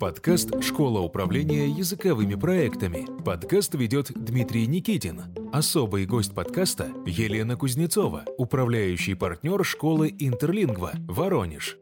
[0.00, 3.06] Подкаст «Школа управления языковыми проектами».
[3.24, 5.22] Подкаст ведет Дмитрий Никитин.
[5.52, 11.78] Особый гость подкаста– Елена Кузнецова, управляющий партнер школы Интерлингва, Воронеж.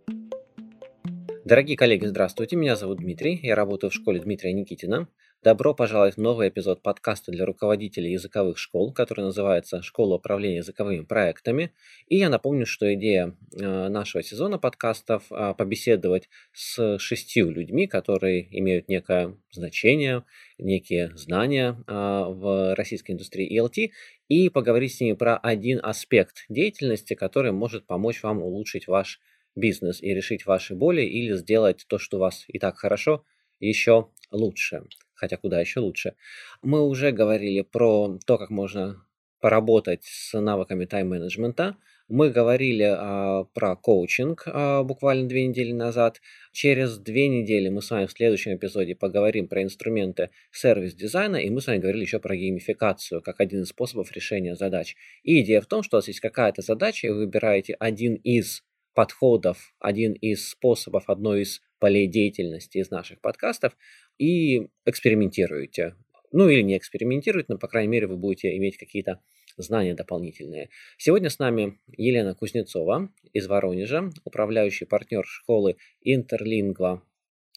[1.44, 2.56] Дорогие коллеги, здравствуйте.
[2.56, 3.40] Меня зовут Дмитрий.
[3.42, 5.08] Я работаю в школе Дмитрия Никитина.
[5.44, 11.02] Добро пожаловать в новый эпизод подкаста для руководителей языковых школ, который называется «Школа управления языковыми
[11.02, 11.72] проектами».
[12.06, 18.56] И я напомню, что идея э, нашего сезона подкастов а,– побеседовать с шестью людьми, которые
[18.56, 20.22] имеют некое значение,
[20.58, 23.90] некие знания а, в российской индустрии ELT,
[24.28, 29.18] и поговорить с ними про один аспект деятельности, который может помочь вам улучшить ваш
[29.56, 33.24] бизнес и решить ваши боли или сделать то, что у вас и так хорошо,
[33.58, 34.84] еще лучше
[35.22, 36.14] хотя куда еще лучше.
[36.62, 39.06] Мы уже говорили про то, как можно
[39.40, 41.76] поработать с навыками тайм-менеджмента.
[42.08, 46.20] Мы говорили а, про коучинг а, буквально две недели назад.
[46.50, 51.60] Через две недели мы с вами в следующем эпизоде поговорим про инструменты сервис-дизайна, и мы
[51.60, 54.96] с вами говорили еще про геймификацию, как один из способов решения задач.
[55.22, 58.64] И идея в том, что у вас есть какая-то задача, и вы выбираете один из
[58.94, 63.76] подходов, один из способов, одно из полей деятельности из наших подкастов
[64.22, 65.96] и экспериментируете.
[66.30, 69.20] Ну или не экспериментируете, но, по крайней мере, вы будете иметь какие-то
[69.56, 70.70] знания дополнительные.
[70.96, 77.02] Сегодня с нами Елена Кузнецова из Воронежа, управляющий партнер школы Интерлингва,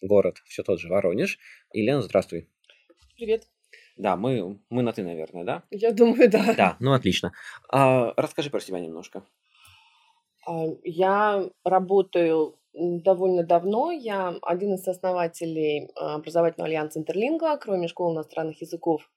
[0.02, 1.38] город все тот же Воронеж.
[1.72, 2.49] Елена, здравствуй.
[3.16, 3.47] Привет.
[3.95, 5.63] Да, мы, мы на ты, наверное, да?
[5.69, 6.53] Я думаю, да.
[6.57, 7.31] Да, ну отлично.
[7.69, 9.23] А, расскажи про себя немножко.
[10.45, 13.91] А, я работаю довольно давно.
[13.91, 19.09] Я один из основателей а, образовательного альянса Интерлингва, кроме школы иностранных языков.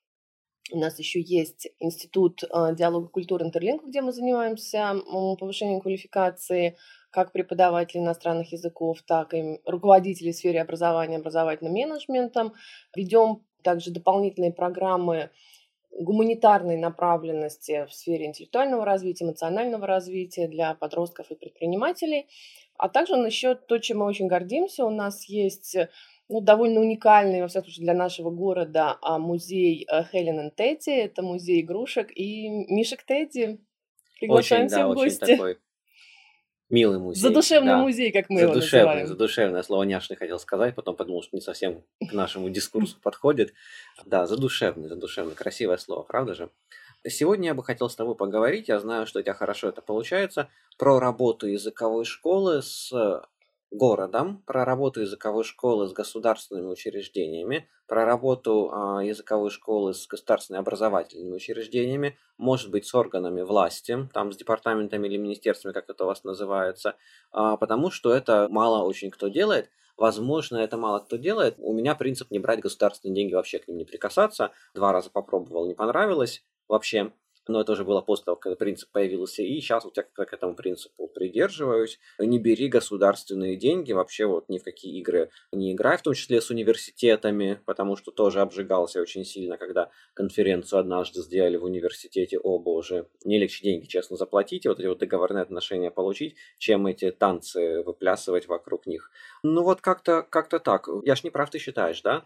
[0.70, 4.94] У нас еще есть Институт а, диалога культуры Интерлингва, где мы занимаемся
[5.38, 6.76] повышением квалификации
[7.10, 12.52] как преподавателей иностранных языков, так и руководителей в сфере образования, образовательным менеджментом.
[12.94, 15.30] Ведем также дополнительные программы
[15.90, 22.26] гуманитарной направленности в сфере интеллектуального развития, эмоционального развития для подростков и предпринимателей.
[22.76, 25.76] А также насчет то, чем мы очень гордимся, у нас есть
[26.28, 30.90] ну, довольно уникальный, во всяком случае, для нашего города а, музей э, Хелен и Тедди.
[30.90, 33.58] Это музей игрушек и мишек Тедди.
[34.20, 35.24] Приглашаем очень, да, в гости.
[35.24, 35.58] Очень такой
[36.70, 37.20] милый музей.
[37.20, 37.78] Задушевный да.
[37.78, 39.06] музей, как мы задушевный, его называем.
[39.06, 43.52] Задушевное слово няшный хотел сказать, потом подумал, что не совсем к нашему дискурсу подходит.
[44.04, 46.50] Да, задушевный, задушевный, красивое слово, правда же?
[47.06, 50.48] Сегодня я бы хотел с тобой поговорить, я знаю, что у тебя хорошо это получается,
[50.78, 52.92] про работу языковой школы с
[53.70, 60.62] городом, про работу языковой школы с государственными учреждениями, про работу э, языковой школы с государственными
[60.62, 66.06] образовательными учреждениями, может быть, с органами власти, там с департаментами или министерствами, как это у
[66.06, 66.96] вас называется,
[67.32, 69.70] э, потому что это мало очень кто делает.
[69.96, 71.56] Возможно, это мало кто делает.
[71.58, 74.52] У меня принцип не брать государственные деньги, вообще к ним не прикасаться.
[74.72, 77.12] Два раза попробовал, не понравилось вообще
[77.48, 80.54] но это уже было после того, когда принцип появился, и сейчас вот я к этому
[80.54, 81.98] принципу придерживаюсь.
[82.18, 86.40] Не бери государственные деньги, вообще вот ни в какие игры не играй, в том числе
[86.40, 92.58] с университетами, потому что тоже обжигался очень сильно, когда конференцию однажды сделали в университете, о
[92.58, 97.10] боже, не легче деньги честно заплатить, и вот эти вот договорные отношения получить, чем эти
[97.10, 99.10] танцы выплясывать вокруг них.
[99.42, 100.88] Ну вот как-то как так.
[101.04, 102.24] Я ж не прав, ты считаешь, да?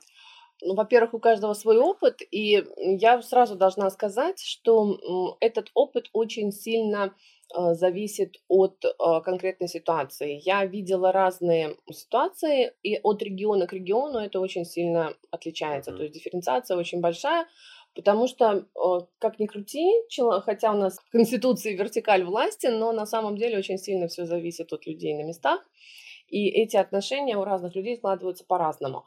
[0.65, 6.53] Ну, во-первых, у каждого свой опыт, и я сразу должна сказать, что этот опыт очень
[6.53, 7.13] сильно
[7.55, 10.41] а, зависит от а, конкретной ситуации.
[10.45, 15.91] Я видела разные ситуации, и от региона к региону это очень сильно отличается.
[15.91, 15.97] Mm-hmm.
[15.97, 17.47] То есть дифференциация очень большая,
[17.95, 19.87] потому что, а, как ни крути,
[20.45, 24.73] хотя у нас в Конституции вертикаль власти, но на самом деле очень сильно все зависит
[24.73, 25.61] от людей на местах.
[26.29, 29.05] И эти отношения у разных людей складываются по-разному.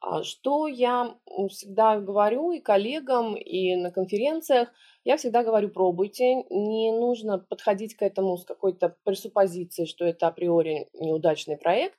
[0.00, 1.16] А что я
[1.50, 4.68] всегда говорю и коллегам, и на конференциях,
[5.04, 10.88] я всегда говорю, пробуйте, не нужно подходить к этому с какой-то пресуппозицией, что это априори
[10.94, 11.98] неудачный проект,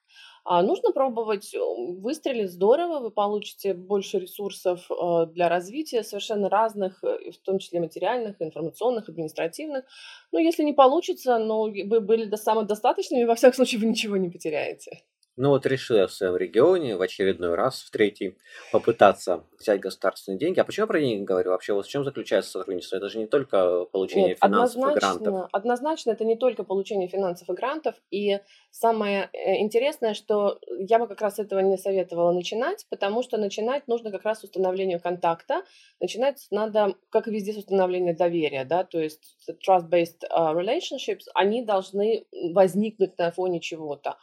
[0.50, 1.54] а нужно пробовать,
[2.00, 7.82] выстрелить здорово, вы получите больше ресурсов э, для развития совершенно разных, э, в том числе
[7.82, 9.84] материальных, информационных, административных.
[10.32, 15.04] Но если не получится, но вы были самодостаточными, во всяком случае вы ничего не потеряете.
[15.38, 18.36] Ну вот решил я в своем регионе в очередной раз, в третий,
[18.72, 20.60] попытаться взять государственные деньги.
[20.60, 21.52] А почему я про деньги говорю?
[21.52, 22.98] Вообще, вот в чем заключается сотрудничество?
[22.98, 25.50] Это же не только получение Нет, финансов и грантов.
[25.52, 27.94] Однозначно, это не только получение финансов и грантов.
[28.10, 28.40] И
[28.72, 33.88] самое э, интересное, что я бы как раз этого не советовала начинать, потому что начинать
[33.88, 35.62] нужно как раз с установления контакта.
[36.00, 39.38] Начинать надо, как и везде, с установления доверия, да, то есть
[39.68, 44.18] trust-based uh, relationships, они должны возникнуть на фоне чего-то.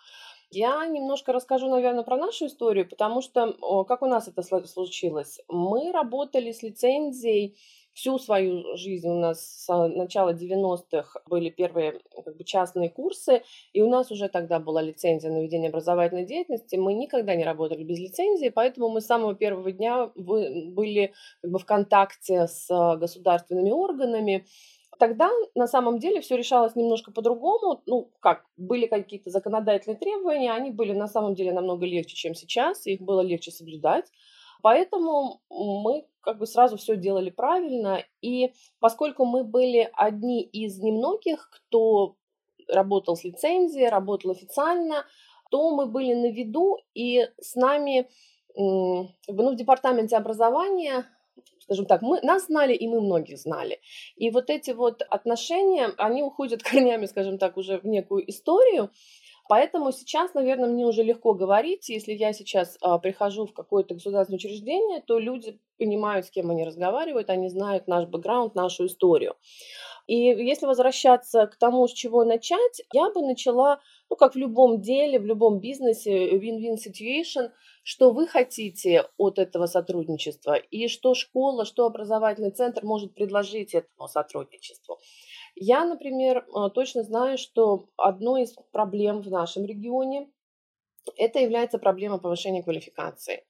[0.56, 5.41] Я немножко расскажу, наверное, про нашу историю, потому что как у нас это случилось.
[5.49, 7.56] Мы работали с лицензией
[7.93, 9.09] всю свою жизнь.
[9.09, 13.43] У нас с начала 90-х были первые как бы, частные курсы,
[13.73, 16.77] и у нас уже тогда была лицензия на ведение образовательной деятельности.
[16.77, 21.12] Мы никогда не работали без лицензии, поэтому мы с самого первого дня были
[21.43, 24.47] как бы, в контакте с государственными органами,
[24.99, 27.82] Тогда на самом деле все решалось немножко по-другому.
[27.87, 32.87] Ну, как, были какие-то законодательные требования, они были на самом деле намного легче, чем сейчас,
[32.87, 34.06] их было легче соблюдать.
[34.62, 38.02] Поэтому мы как бы сразу все делали правильно.
[38.23, 42.17] И поскольку мы были одни из немногих, кто
[42.69, 45.05] работал с лицензией, работал официально,
[45.50, 48.08] то мы были на виду, и с нами
[48.56, 51.05] ну, в департаменте образования
[51.61, 53.81] скажем так, мы, нас знали, и мы многих знали.
[54.17, 58.91] И вот эти вот отношения, они уходят корнями, скажем так, уже в некую историю,
[59.46, 61.88] Поэтому сейчас, наверное, мне уже легко говорить.
[61.91, 66.64] Если я сейчас а, прихожу в какое-то государственное учреждение, то люди понимают, с кем они
[66.64, 69.35] разговаривают, они знают наш бэкграунд, нашу историю.
[70.06, 73.81] И если возвращаться к тому, с чего начать, я бы начала,
[74.11, 77.50] ну, как в любом деле, в любом бизнесе, win-win situation,
[77.82, 84.08] что вы хотите от этого сотрудничества и что школа, что образовательный центр может предложить этому
[84.08, 84.99] сотрудничеству.
[85.55, 90.29] Я, например, э, точно знаю, что одной из проблем в нашем регионе
[91.17, 93.45] это является проблема повышения квалификации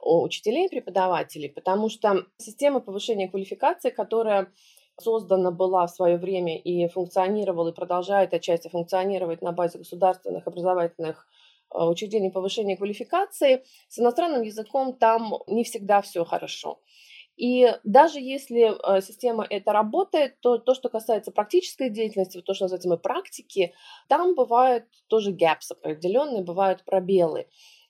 [0.00, 4.52] учителей и преподавателей, потому что система повышения квалификации, которая
[5.00, 11.26] создана была в свое время и функционировала и продолжает отчасти функционировать на базе государственных образовательных
[11.72, 16.80] э, учреждений повышения квалификации, с иностранным языком там не всегда все хорошо.
[17.38, 22.64] И даже если э, система это работает, то то, что касается практической деятельности, то, что
[22.64, 23.72] называется мы практики,
[24.08, 27.46] там бывают тоже gaps определенные, бывают пробелы.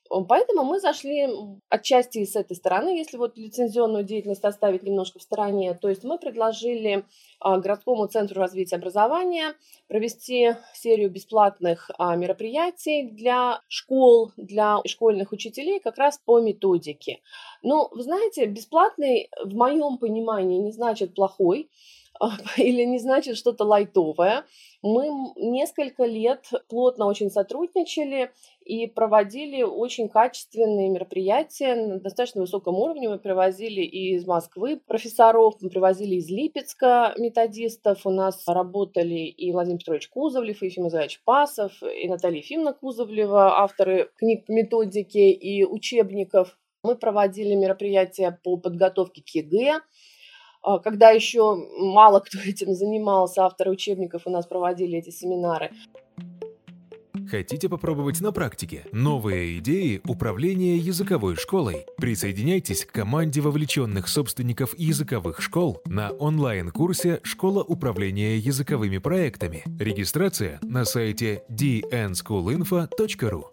[0.09, 1.27] Поэтому мы зашли
[1.69, 5.75] отчасти с этой стороны, если вот лицензионную деятельность оставить немножко в стороне.
[5.75, 7.05] То есть мы предложили
[7.39, 9.53] а, городскому центру развития образования
[9.87, 17.19] провести серию бесплатных а, мероприятий для школ, для школьных учителей как раз по методике.
[17.61, 21.69] Но, вы знаете, бесплатный в моем понимании не значит плохой.
[22.57, 24.45] или не значит что-то лайтовое.
[24.81, 28.31] Мы несколько лет плотно очень сотрудничали
[28.63, 33.09] и проводили очень качественные мероприятия на достаточно высоком уровне.
[33.09, 38.05] Мы привозили и из Москвы профессоров, мы привозили из Липецка методистов.
[38.05, 43.59] У нас работали и Владимир Петрович Кузовлев, и Ефим Израилевич Пасов, и Наталья Ефимовна Кузовлева,
[43.59, 46.57] авторы книг методики и учебников.
[46.83, 49.81] Мы проводили мероприятия по подготовке к ЕГЭ, а,
[50.61, 55.71] когда еще мало кто этим занимался, авторы учебников у нас проводили эти семинары.
[57.29, 61.85] Хотите попробовать на практике новые идеи управления языковой школой?
[61.97, 69.61] Присоединяйтесь к команде вовлеченных собственников языковых школ на онлайн-курсе «Школа управления языковыми проектами».
[69.79, 73.43] Регистрация на сайте dnschoolinfo.ru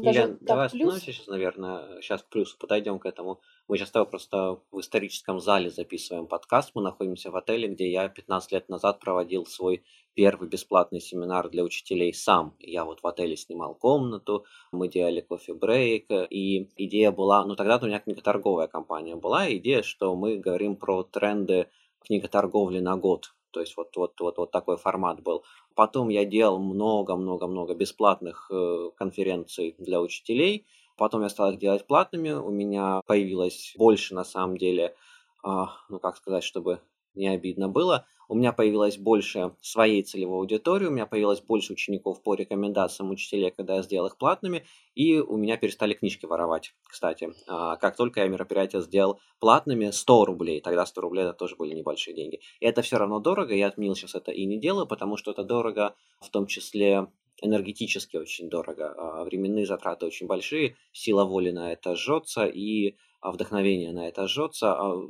[0.00, 3.40] Елена, давай остановимся сейчас, наверное, сейчас к плюсу подойдем к этому.
[3.68, 6.70] Мы сейчас просто в историческом зале записываем подкаст.
[6.74, 9.84] Мы находимся в отеле, где я 15 лет назад проводил свой
[10.14, 12.56] первый бесплатный семинар для учителей сам.
[12.60, 17.84] Я вот в отеле снимал комнату, мы делали кофе-брейк, и идея была, ну тогда у
[17.84, 21.68] меня книготорговая компания была, идея, что мы говорим про тренды
[22.00, 23.34] книготорговли на год.
[23.50, 25.44] То есть вот, вот, вот, вот такой формат был.
[25.74, 30.64] Потом я делал много-много-много бесплатных э, конференций для учителей–
[30.98, 34.96] Потом я стал их делать платными, у меня появилось больше, на самом деле,
[35.44, 36.80] а, ну как сказать, чтобы
[37.14, 42.22] не обидно было, у меня появилось больше своей целевой аудитории, у меня появилось больше учеников
[42.22, 47.32] по рекомендациям учителей, когда я сделал их платными, и у меня перестали книжки воровать, кстати.
[47.46, 51.74] А, как только я мероприятие сделал платными, 100 рублей, тогда 100 рублей это тоже были
[51.74, 52.40] небольшие деньги.
[52.60, 55.44] И это все равно дорого, я отменил сейчас это и не делаю, потому что это
[55.44, 57.06] дорого в том числе
[57.42, 63.32] энергетически очень дорого, а временные затраты очень большие, сила воли на это жжется и а,
[63.32, 64.72] вдохновение на это жжется.
[64.72, 65.00] А,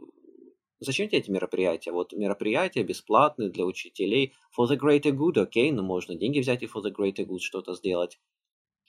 [0.80, 1.92] зачем тебе эти мероприятия?
[1.92, 6.62] Вот мероприятия бесплатные для учителей for the greater good, окей, okay, но можно деньги взять
[6.62, 8.18] и for the greater good что-то сделать.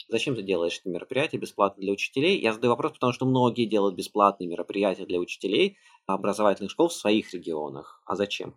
[0.08, 2.40] Зачем ты делаешь эти мероприятия бесплатно для учителей?
[2.40, 5.78] Я задаю вопрос, потому что многие делают бесплатные мероприятия для учителей
[6.08, 8.02] образовательных школ в своих регионах.
[8.06, 8.56] А зачем?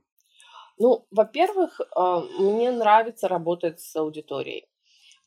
[0.78, 1.80] Ну, во-первых,
[2.38, 4.66] мне нравится работать с аудиторией.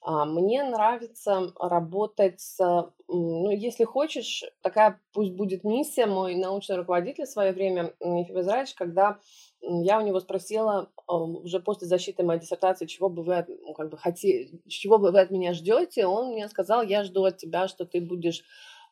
[0.07, 2.59] А, мне нравится работать с,
[3.07, 6.05] ну, если хочешь, такая пусть будет миссия.
[6.05, 9.17] Мой научный руководитель в свое время, Ефим Израильевич, когда
[9.61, 13.97] я у него спросила уже после защиты моей диссертации, чего бы вы ну, как бы
[13.97, 17.83] хотели, чего бы вы от меня ждете, он мне сказал, я жду от тебя, что
[17.83, 18.43] ты будешь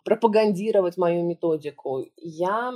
[0.04, 2.08] пропагандировать мою методику.
[2.18, 2.74] Я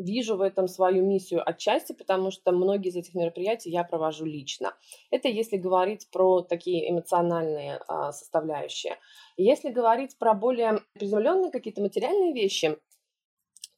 [0.00, 4.74] вижу в этом свою миссию отчасти, потому что многие из этих мероприятий я провожу лично.
[5.10, 8.98] Это если говорить про такие эмоциональные а, составляющие.
[9.36, 12.78] Если говорить про более приземленные какие-то материальные вещи,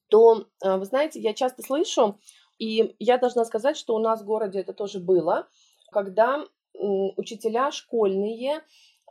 [0.09, 2.19] то, а, вы знаете, я часто слышу,
[2.59, 5.49] и я должна сказать, что у нас в городе это тоже было,
[5.91, 8.63] когда учителя школьные,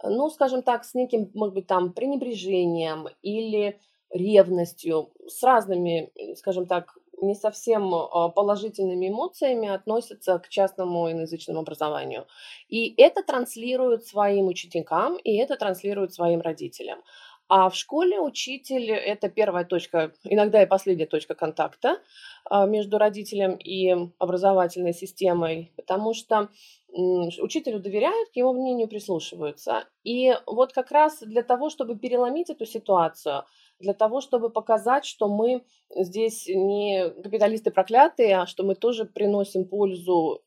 [0.04, 3.80] ну, скажем так, с неким, может быть, там пренебрежением или
[4.12, 12.28] ревностью, с разными, скажем так, не совсем а, положительными эмоциями относятся к частному иноязычному образованию.
[12.68, 17.00] И это транслируют своим ученикам, и это транслируют своим родителям.
[17.48, 22.00] А в школе учитель– это первая точка, иногда и последняя точка контакта
[22.46, 26.50] а, между родителем и образовательной системой, потому что
[26.94, 29.86] учителю доверяют, к его мнению прислушиваются.
[30.04, 33.44] И вот как раз для того, чтобы переломить эту ситуацию–
[33.82, 35.64] для того, чтобы показать, что мы
[35.96, 40.42] здесь не капиталисты проклятые, а что мы тоже приносим пользу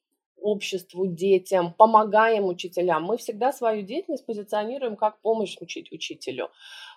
[0.44, 3.04] обществу, детям, помогаем учителям.
[3.04, 6.50] Мы всегда свою деятельность позиционируем как помощь учить учителю.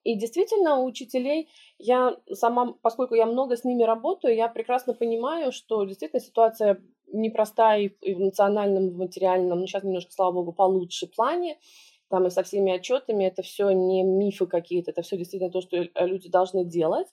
[0.04, 5.52] И действительно, у учителей я сама, поскольку я много с ними работаю, я прекрасно понимаю,
[5.54, 10.52] что действительно ситуация непростая и в национальном, и в материальном, ну сейчас немножко, слава богу,
[10.52, 11.58] получше плане
[12.10, 15.78] там и со всеми отчетами, это все не мифы какие-то, это все действительно то, что
[15.78, 17.08] э, люди должны делать.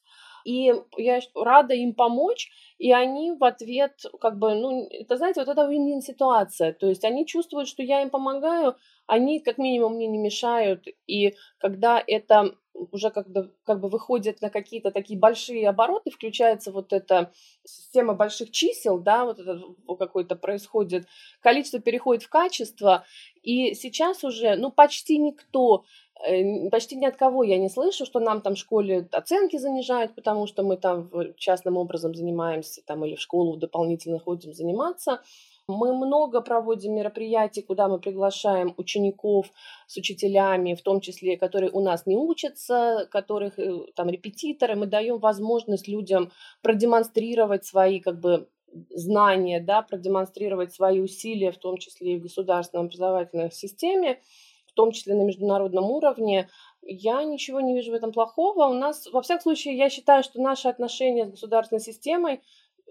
[0.44, 5.48] И я рада им помочь, и они в ответ, как бы, ну, это, знаете, вот
[5.48, 6.72] это вин ситуация.
[6.72, 10.86] То есть они чувствуют, что я им помогаю, они как минимум мне не мешают.
[11.06, 16.72] И когда это уже как бы, как бы выходит на какие-то такие большие обороты, включается
[16.72, 17.32] вот эта
[17.64, 19.62] система больших чисел, да, вот это
[19.98, 21.06] какое-то происходит,
[21.40, 23.04] количество переходит в качество,
[23.42, 25.84] и сейчас уже, ну, почти никто,
[26.26, 30.14] э, почти ни от кого я не слышу, что нам там в школе оценки занижают,
[30.14, 35.22] потому что мы там частным образом занимаемся, там, или в школу дополнительно ходим заниматься.
[35.66, 39.46] Мы много проводим мероприятий, куда мы приглашаем учеников
[39.86, 44.76] с учителями, в том числе, которые у нас не учатся, которых э, там репетиторы.
[44.76, 48.50] Мы даем возможность людям продемонстрировать свои как бы
[48.90, 54.20] знания, да, продемонстрировать свои усилия, в том числе и в государственной образовательной системе,
[54.66, 56.48] в том числе на международном уровне,
[56.82, 58.66] я ничего не вижу в этом плохого.
[58.66, 62.42] У нас, во всяком случае, я считаю, что наши отношения с государственной системой,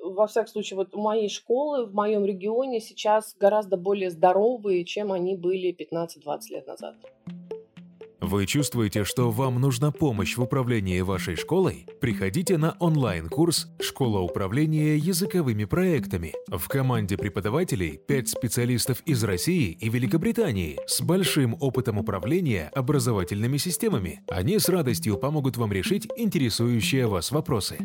[0.04, 5.36] во всяком случае, вот моей школы, в моем регионе сейчас гораздо более здоровые, чем они
[5.36, 6.96] были 15-20 лет назад.
[8.26, 11.86] Вы чувствуете, что вам нужна помощь в управлении вашей школой?
[12.00, 16.34] Приходите на онлайн-курс «Школа управления языковыми проектами».
[16.48, 24.22] В команде преподавателей 5 специалистов из России и Великобритании с большим опытом управления образовательными системами.
[24.30, 27.78] Они с радостью помогут вам решить интересующие вас вопросы.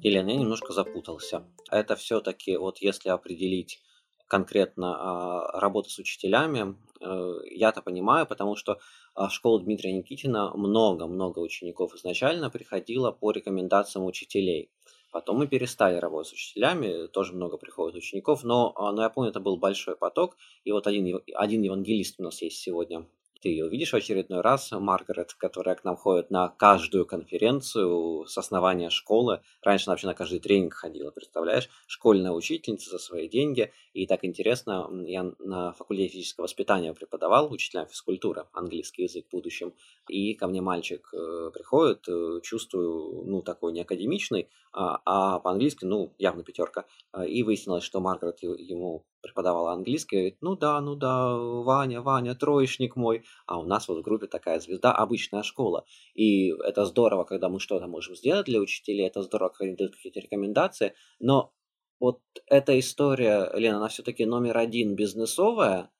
[0.00, 1.44] Елена, я немножко запутался.
[1.70, 3.82] Это все-таки, вот если определить
[4.28, 8.78] конкретно а, работа с учителями, э, я-то понимаю, потому что
[9.14, 14.70] а, в школу Дмитрия Никитина много-много учеников изначально приходило по рекомендациям учителей.
[15.10, 19.30] Потом мы перестали работать с учителями, тоже много приходит учеников, но, а, но я помню,
[19.30, 20.36] это был большой поток.
[20.64, 23.06] И вот один, один евангелист у нас есть сегодня
[23.40, 28.36] ты ее видишь в очередной раз, Маргарет, которая к нам ходит на каждую конференцию с
[28.36, 29.40] основания школы.
[29.62, 31.68] Раньше она вообще на каждый тренинг ходила, представляешь?
[31.86, 33.72] Школьная учительница за свои деньги.
[33.92, 39.72] И так интересно, я на факультете физического воспитания преподавал учителям физкультуры, английский язык в будущем.
[40.08, 45.84] И ко мне мальчик э, приходит, э, чувствую, ну, такой не академичный, а, а по-английски,
[45.84, 46.86] ну, явно пятерка.
[47.26, 52.96] И выяснилось, что Маргарет ему преподавала английский, говорит, ну да, ну да, Ваня, Ваня, троечник
[52.96, 53.24] мой.
[53.46, 55.84] А у нас вот в группе такая звезда, обычная школа.
[56.14, 59.96] И это здорово, когда мы что-то можем сделать для учителей, это здорово, когда они дают
[59.96, 61.52] какие-то рекомендации, но
[62.00, 65.90] вот эта история, Лена, она все-таки номер один бизнесовая,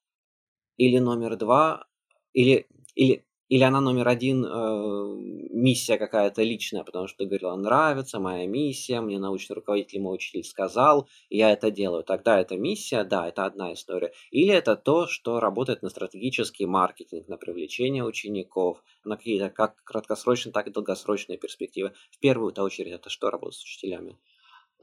[0.76, 1.86] или номер два,
[2.32, 5.14] или, или или она номер один, э,
[5.50, 10.44] миссия какая-то личная, потому что ты говорила, нравится моя миссия, мне научный руководитель, мой учитель
[10.44, 12.04] сказал, я это делаю.
[12.04, 14.12] Тогда это миссия, да, это одна история.
[14.30, 20.52] Или это то, что работает на стратегический маркетинг, на привлечение учеников, на какие-то как краткосрочные,
[20.52, 21.92] так и долгосрочные перспективы.
[22.10, 24.18] В первую очередь это что работает с учителями?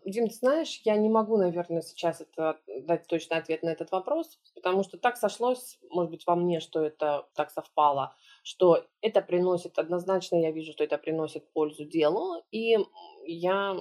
[0.05, 4.39] Дим, ты знаешь, я не могу, наверное, сейчас это дать точный ответ на этот вопрос,
[4.53, 9.79] потому что так сошлось, может быть, во мне, что это так совпало, что это приносит,
[9.79, 12.77] однозначно я вижу, что это приносит пользу делу, и
[13.25, 13.77] я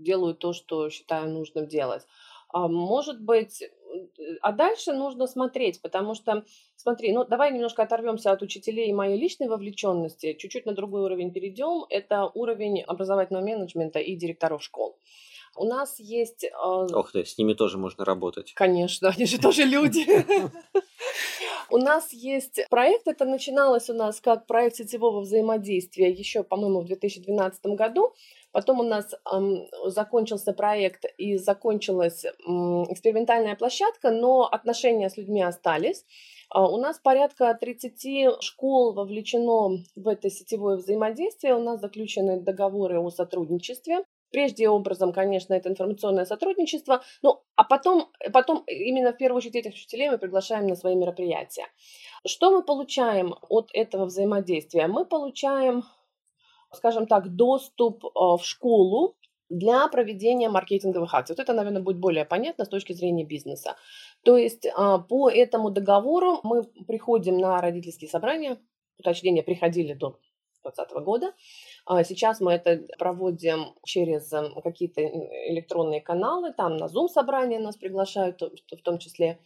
[0.00, 2.06] делаю то, что считаю нужным делать.
[2.52, 3.62] А, может быть,
[4.42, 6.44] а дальше нужно смотреть, потому что,
[6.76, 11.32] смотри, ну давай немножко оторвемся от учителей и моей личной вовлеченности, чуть-чуть на другой уровень
[11.32, 11.84] перейдем.
[11.88, 14.96] Это уровень образовательного менеджмента и директоров школ.
[15.56, 16.44] У нас есть...
[16.44, 18.52] Э, Ох ты, с ними тоже можно работать.
[18.54, 20.06] Конечно, они же тоже люди.
[21.70, 26.86] У нас есть проект, это начиналось у нас как проект сетевого взаимодействия еще, по-моему, в
[26.86, 28.12] 2012 году.
[28.52, 35.42] Потом у нас эм, закончился проект и закончилась эм, экспериментальная площадка, но отношения с людьми
[35.42, 36.04] остались.
[36.52, 41.54] Uh, у нас порядка 30 школ вовлечено в это сетевое взаимодействие.
[41.54, 44.04] У нас заключены договоры о сотрудничестве.
[44.30, 49.72] Прежде образом, конечно, это информационное сотрудничество, ну, а потом, потом именно в первую очередь этих
[49.72, 51.66] учителей мы приглашаем на свои мероприятия.
[52.26, 54.86] Что мы получаем от этого взаимодействия?
[54.86, 55.82] Мы получаем,
[56.72, 59.16] скажем так, доступ э, в школу
[59.50, 61.34] для проведения маркетинговых акций.
[61.34, 63.76] Вот это, наверное, будет более понятно с точки зрения бизнеса.
[64.24, 68.58] То есть а, по этому договору мы приходим на родительские собрания,
[68.96, 70.18] уточнения приходили до
[70.62, 71.32] 2020 года.
[71.86, 77.76] А сейчас мы это проводим через эм, какие-то электронные каналы, там на Zoom собрания нас
[77.76, 79.38] приглашают в том числе.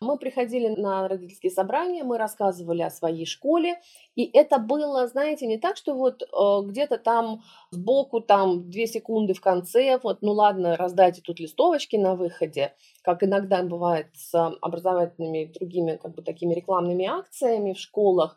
[0.00, 3.80] Мы приходили на родительские собрания, мы рассказывали о своей школе,
[4.14, 6.26] и это было, знаете, не так, что вот э,
[6.66, 12.14] где-то там сбоку, там две секунды в конце, вот, ну ладно, раздайте тут листовочки на
[12.14, 18.36] выходе, как иногда бывает с образовательными и другими как бы такими рекламными акциями в школах,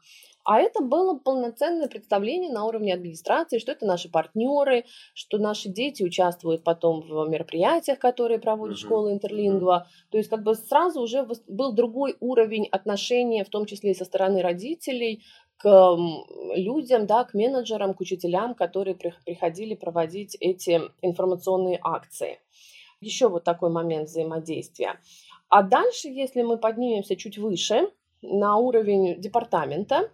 [0.49, 6.01] а это было полноценное представление на уровне администрации, что это наши партнеры, что наши дети
[6.01, 8.81] участвуют потом в мероприятиях, которые проводит uh-huh.
[8.81, 9.87] школа Интерлингва.
[10.09, 14.05] То есть как бы сразу уже был другой уровень отношения, в том числе и со
[14.05, 15.23] стороны родителей,
[15.57, 15.95] к
[16.55, 22.39] людям, да, к менеджерам, к учителям, которые приходили проводить эти информационные акции.
[23.01, 24.99] Еще вот такой момент взаимодействия.
[25.47, 27.91] А дальше, если мы поднимемся чуть выше,
[28.21, 30.11] на уровень департамента,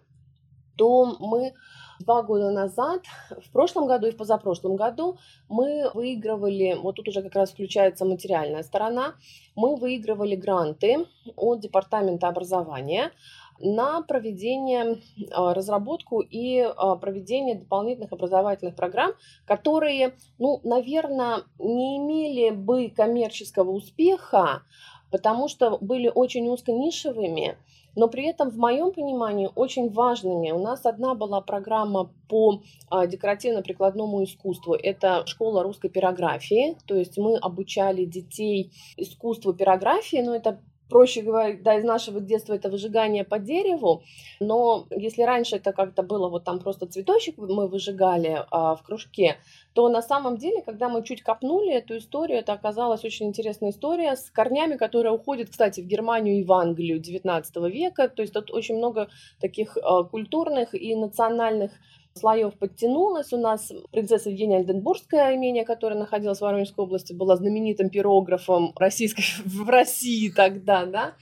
[0.76, 1.54] то мы
[2.00, 7.22] два года назад, в прошлом году и в позапрошлом году мы выигрывали, вот тут уже
[7.22, 9.14] как раз включается материальная сторона,
[9.54, 13.12] мы выигрывали гранты от Департамента образования
[13.58, 14.98] на проведение,
[15.32, 19.12] а, разработку и а, проведение дополнительных образовательных программ,
[19.46, 24.62] которые, ну, наверное, не имели бы коммерческого успеха,
[25.10, 27.56] потому что были очень узконишевыми,
[27.96, 30.52] но при этом, в моем понимании, очень важными.
[30.52, 34.74] У нас одна была программа по а, декоративно-прикладному искусству.
[34.74, 41.58] Это школа русской пирографии, то есть мы обучали детей искусству пирографии, но это проще говоря,
[41.60, 44.02] да, из нашего детства это выжигание по дереву,
[44.40, 49.36] но если раньше это как-то было, вот там просто цветочек мы выжигали а, в кружке,
[49.72, 54.16] то на самом деле, когда мы чуть копнули эту историю, это оказалась очень интересная история
[54.16, 58.50] с корнями, которая уходит, кстати, в Германию и в Англию XIX века, то есть тут
[58.50, 59.08] очень много
[59.40, 61.72] таких а, культурных и национальных
[62.16, 63.32] слоев подтянулось.
[63.32, 69.24] У нас принцесса Евгения Альденбургская имение, которое находилось в Воронежской области, была знаменитым пирографом российской,
[69.44, 71.14] в России тогда, да.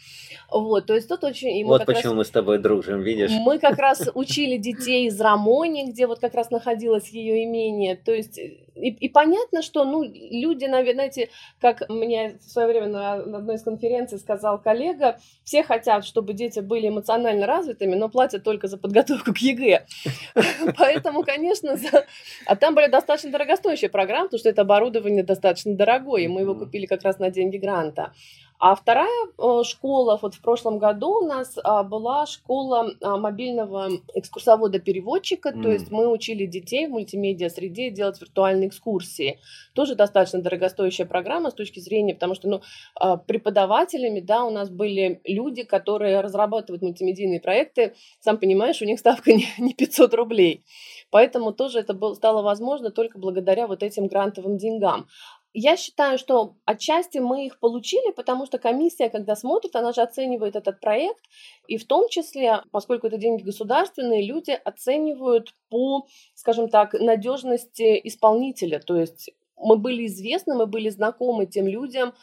[0.50, 1.64] Вот, то есть тут очень...
[1.64, 3.30] вот почему раз, мы с тобой дружим, видишь?
[3.30, 7.96] Мы как раз учили детей из Рамони, где вот как раз находилось ее имение.
[7.96, 8.40] То есть
[8.74, 13.38] и, и понятно, что ну, люди, наверное, знаете, как мне в свое время на, на
[13.38, 18.68] одной из конференций сказал коллега, все хотят, чтобы дети были эмоционально развитыми, но платят только
[18.68, 19.86] за подготовку к ЕГЭ.
[20.78, 21.78] Поэтому, конечно,
[22.46, 26.54] а там были достаточно дорогостоящие программы, потому что это оборудование достаточно дорогое, и мы его
[26.54, 28.12] купили как раз на деньги гранта.
[28.58, 33.90] А вторая э, школа, вот в прошлом году у нас а, была школа а, мобильного
[34.14, 39.40] экскурсовода-переводчика, мм, то есть мы учили детей в мультимедиа-среде делать виртуальные экскурсии.
[39.74, 42.62] Тоже достаточно дорогостоящая программа с точки зрения, потому что ну,
[42.94, 47.94] а, преподавателями да, у нас были люди, которые разрабатывают мультимедийные проекты.
[48.20, 50.64] Сам понимаешь, у них ставка не 500 рублей.
[51.10, 55.06] Поэтому тоже это было, стало возможно только благодаря вот этим грантовым деньгам.
[55.56, 60.56] Я считаю, что отчасти мы их получили, потому что комиссия, когда смотрит, она же оценивает
[60.56, 61.22] этот проект,
[61.68, 68.80] и в том числе, поскольку это деньги государственные, люди оценивают по, скажем так, надежности исполнителя.
[68.80, 72.14] То есть мы были известны, мы были знакомы тем людям,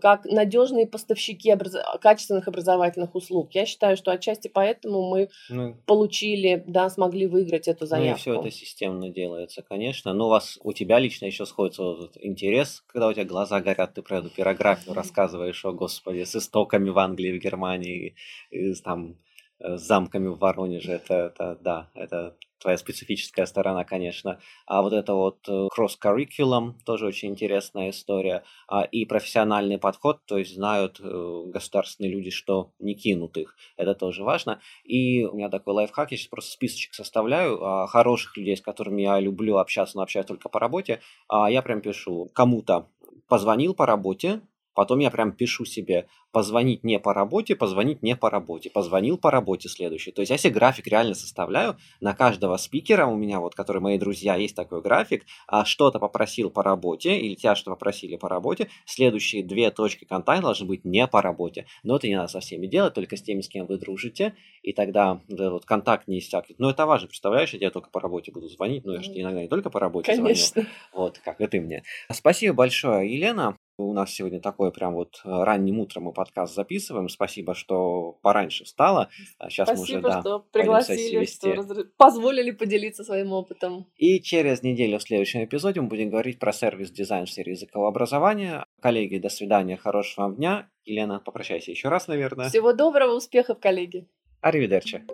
[0.00, 1.76] как надежные поставщики образ...
[2.00, 3.50] качественных образовательных услуг.
[3.52, 8.08] Я считаю, что отчасти поэтому мы ну, получили, да, смогли выиграть эту заявку.
[8.08, 10.12] Ну и все это системно делается, конечно.
[10.12, 13.94] Но у вас, у тебя лично еще сходится вот интерес, когда у тебя глаза горят,
[13.94, 18.14] ты про эту пирографию рассказываешь, о господи, с истоками в Англии, в Германии,
[18.50, 19.16] и, там
[19.60, 24.40] Э, с замками в Воронеже, это, это да, это твоя специфическая сторона, конечно.
[24.66, 28.42] А вот это вот э, cross-curriculum, тоже очень интересная история.
[28.66, 33.56] А, и профессиональный подход, то есть знают э, государственные люди, что не кинут их.
[33.76, 34.60] Это тоже важно.
[34.84, 39.02] И у меня такой лайфхак, я сейчас просто списочек составляю а, хороших людей, с которыми
[39.02, 41.00] я люблю общаться, но общаюсь только по работе.
[41.28, 42.88] А я прям пишу кому-то
[43.28, 44.40] позвонил по работе,
[44.78, 49.28] Потом я прям пишу себе позвонить не по работе, позвонить не по работе, позвонил по
[49.28, 50.12] работе следующий.
[50.12, 53.98] То есть я себе график реально составляю на каждого спикера у меня, вот, которые мои
[53.98, 58.68] друзья, есть такой график, а что-то попросил по работе или тебя что попросили по работе,
[58.86, 61.66] следующие две точки контакта должны быть не по работе.
[61.82, 64.72] Но это не надо со всеми делать, только с теми, с кем вы дружите, и
[64.72, 66.60] тогда вот контакт не иссякнет.
[66.60, 69.42] Но это важно, представляешь, я тебе только по работе буду звонить, ну я же иногда
[69.42, 70.62] не только по работе Конечно.
[70.62, 70.68] звоню.
[70.92, 71.82] Вот, как и ты мне.
[72.12, 73.57] Спасибо большое, Елена.
[73.80, 77.08] У нас сегодня такой прям вот э, ранним утром мы подкаст записываем.
[77.08, 79.08] Спасибо, что пораньше встала.
[79.48, 81.84] Сейчас Спасибо, мы уже, да, что пригласили, что разр...
[81.96, 83.86] позволили поделиться своим опытом.
[83.96, 88.66] И через неделю в следующем эпизоде мы будем говорить про сервис-дизайн в сфере языкового образования.
[88.80, 90.68] Коллеги, до свидания, хорошего вам дня.
[90.84, 92.48] Елена, попрощайся еще раз, наверное.
[92.48, 94.08] Всего доброго, успехов, коллеги.
[94.40, 95.04] Аривидерчи.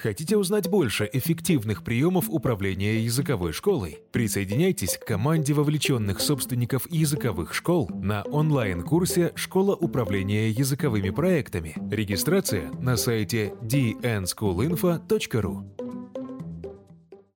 [0.00, 3.98] Хотите узнать больше эффективных приемов управления языковой школой?
[4.12, 11.74] Присоединяйтесь к команде вовлеченных собственников языковых школ на онлайн-курсе «Школа управления языковыми проектами».
[11.90, 15.87] Регистрация на сайте dnschoolinfo.ru